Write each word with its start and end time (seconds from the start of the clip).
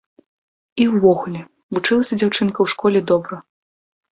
І 0.85 0.87
ўвогуле, 0.93 1.41
вучылася 1.79 2.19
дзяўчынка 2.23 2.55
ў 2.61 2.67
школе 2.75 2.99
добра. 3.13 3.35